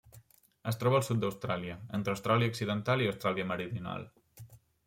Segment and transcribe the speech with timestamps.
[0.71, 4.09] Es troba al sud d'Austràlia: entre Austràlia Occidental i Austràlia Meridional.